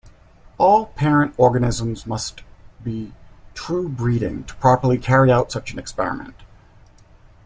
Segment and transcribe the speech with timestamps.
[0.57, 2.41] All parent organisms must
[2.83, 3.13] be
[3.53, 6.33] true breeding to properly carry out such an experiment.